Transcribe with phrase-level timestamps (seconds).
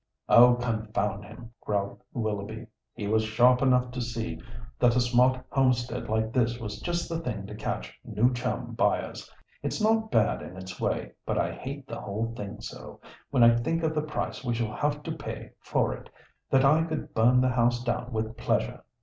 [0.27, 0.55] "Oh!
[0.55, 4.41] confound him!" growled Willoughby; "he was sharp enough to see
[4.79, 9.31] that a smart homestead like this was just the thing to catch 'new chum' buyers.
[9.61, 13.55] It's not bad in its way, but I hate the whole thing so, when I
[13.55, 16.09] think of the price we shall have to pay for it,
[16.49, 18.81] that I could burn the house down with pleasure."